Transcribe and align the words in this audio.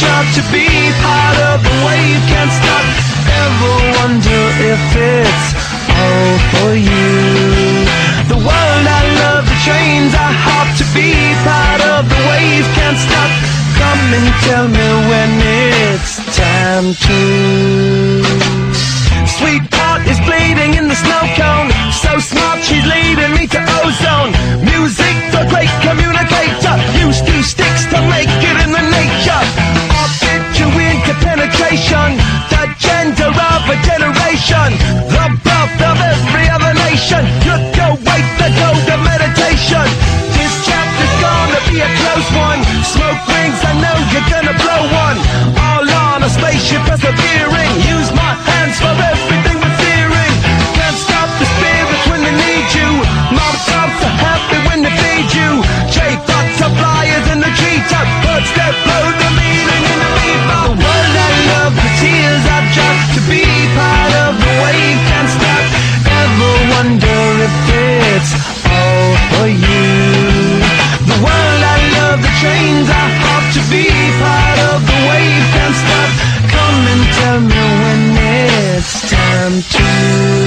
tears 0.00 0.30
to 0.36 0.42
be 0.52 0.66
part 1.04 1.38
of 1.52 1.60
the 1.60 1.74
wave 1.84 2.22
can't 2.32 2.52
stop. 2.52 2.84
Ever 3.44 3.74
wonder 4.00 4.42
if 4.72 4.82
it's 4.96 5.46
all 5.92 6.34
for 6.52 6.72
you? 6.72 7.12
The 8.32 8.40
world 8.40 8.84
I 9.00 9.02
love, 9.22 9.44
the 9.44 9.58
trains 9.66 10.12
I 10.16 10.30
hop 10.46 10.68
to 10.80 10.86
be 10.96 11.12
part 11.44 11.80
of 11.94 12.08
the 12.08 12.20
wave 12.32 12.66
can't 12.76 12.96
stop. 12.96 13.30
Come 13.80 14.04
and 14.16 14.28
tell 14.46 14.66
me 14.68 14.88
when 15.10 15.30
it's 15.84 16.16
time 16.36 16.86
to. 17.06 17.18
Sweetheart 19.26 20.02
is 20.08 20.18
bleeding 20.24 20.74
in 20.80 20.88
the 20.88 20.96
snow 20.96 21.24
cone. 21.36 21.68
So 21.92 22.18
smart, 22.18 22.60
she's 22.64 22.86
leading 22.86 23.32
me 23.36 23.46
to 23.48 23.60
ozone. 23.84 24.32
Music, 24.64 25.09
time 79.70 80.34
to. 80.34 80.39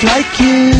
Just 0.00 0.04
like 0.04 0.40
you. 0.40 0.72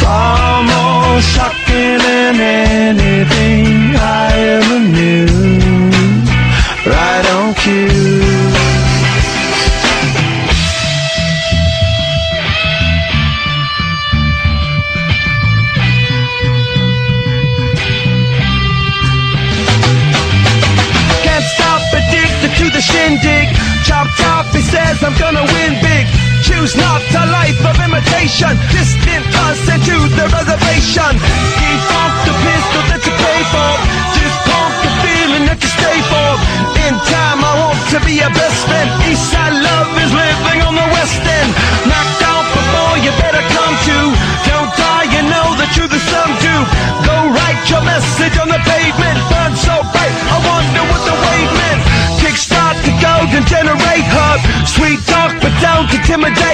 Far 0.00 0.62
more 0.62 1.20
shocking 1.20 1.98
than 1.98 2.40
anything 2.40 3.96
I 3.96 4.32
ever 4.56 4.78
knew. 4.80 5.26
Right 6.86 7.26
on 7.36 7.54
cue. 7.54 7.88
Can't 21.22 21.44
stop 21.44 21.82
addicted 21.92 22.52
to 22.58 22.70
the 22.70 22.80
shindig. 22.80 23.48
Chop 23.84 24.06
top, 24.18 24.46
he 24.54 24.60
says 24.60 25.02
I'm 25.02 25.16
gonna 25.18 25.44
win 25.44 25.80
big. 25.82 25.97
Choose 26.68 26.84
not 26.84 27.00
a 27.00 27.24
life 27.32 27.64
of 27.64 27.80
imitation. 27.80 28.52
Distant 28.68 29.24
us 29.48 29.56
into 29.72 29.96
the 30.20 30.28
reservation. 30.28 31.12
Defunct 31.16 32.18
the 32.28 32.34
pistol 32.44 32.82
that 32.92 33.00
you 33.08 33.14
pay 33.16 33.40
for. 33.48 33.72
Just 34.12 34.36
pump 34.44 34.74
the 34.84 34.92
feeling 35.00 35.44
that 35.48 35.56
you 35.64 35.70
stay 35.72 35.98
for. 36.12 36.28
In 36.84 36.92
time, 37.08 37.40
I 37.40 37.52
want 37.56 37.80
to 37.96 37.98
be 38.04 38.20
your 38.20 38.28
best 38.36 38.68
friend. 38.68 38.84
Eastside 39.08 39.56
love 39.64 39.88
is 39.96 40.12
living 40.12 40.60
on 40.68 40.76
the 40.76 40.88
west 40.92 41.24
end. 41.24 41.50
Knocked 41.88 42.20
out 42.28 42.44
before 42.52 42.94
you 43.00 43.16
better 43.16 43.44
come 43.48 43.74
to. 43.88 43.98
Don't 44.52 44.72
die, 44.76 45.08
you 45.08 45.24
know 45.24 45.48
the 45.56 45.68
truth 45.72 45.92
is 45.96 46.04
some 46.04 46.32
do. 46.44 46.52
Go 47.08 47.32
write 47.32 47.64
your 47.72 47.80
message 47.80 48.36
on 48.36 48.52
the 48.52 48.60
pavement. 48.68 49.16
Burn 49.32 49.56
so 49.56 49.72
bright, 49.88 50.16
I 50.28 50.36
wonder 50.44 50.84
what 50.84 51.00
the 51.08 51.16
wave 51.16 51.52
meant. 51.64 51.80
Kickstart 52.20 52.76
the 52.84 52.92
golden 53.00 53.40
generate 53.48 54.04
hub. 54.12 54.44
Sweet 54.68 55.00
talk, 55.08 55.32
but 55.40 55.54
don't 55.64 55.88
intimidate 55.88 56.47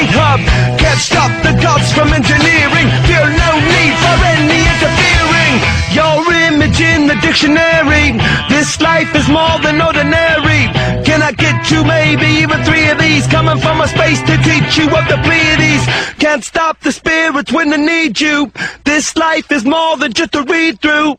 dictionary. 7.45 8.19
This 8.49 8.81
life 8.81 9.15
is 9.15 9.29
more 9.29 9.59
than 9.63 9.81
ordinary. 9.81 10.73
Can 11.05 11.23
I 11.23 11.33
get 11.33 11.71
you 11.71 11.85
maybe 11.85 12.27
even 12.43 12.63
three 12.65 12.89
of 12.89 12.99
these? 12.99 13.27
Coming 13.27 13.59
from 13.59 13.81
a 13.81 13.89
space 13.89 14.21
to 14.23 14.37
teach 14.39 14.79
you 14.79 14.87
of 14.87 15.07
the 15.09 15.19
Pleiades. 15.23 15.85
Can't 16.19 16.45
stop 16.45 16.81
the 16.81 16.93
spirits 16.93 17.53
when 17.53 17.71
they 17.71 17.77
need 17.77 18.21
you. 18.21 18.51
This 18.85 19.17
life 19.17 19.51
is 19.53 19.65
more 19.65 19.97
than 19.97 20.13
just 20.13 20.35
a 20.35 20.43
read 20.43 20.81
through. 20.81 21.19